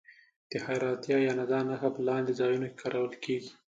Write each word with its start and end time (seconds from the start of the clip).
د 0.51 0.53
حېرانتیا 0.65 1.17
یا 1.25 1.33
ندا 1.39 1.59
نښه 1.69 1.89
په 1.95 2.01
لاندې 2.09 2.31
ځایونو 2.39 2.65
کې 2.69 2.79
کارول 2.81 3.13
کیږي. 3.23 3.49